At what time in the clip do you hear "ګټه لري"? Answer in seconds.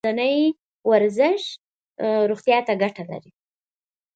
2.81-3.31